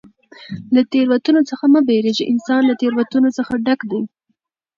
له 0.73 0.81
تېروتنو 0.91 1.41
څخه 1.49 1.65
مه 1.73 1.81
بېرېږه! 1.87 2.25
انسان 2.33 2.61
له 2.69 2.73
تېروتنو 2.81 3.29
څخه 3.37 3.53
ډک 3.65 3.79
دئ. 3.91 4.01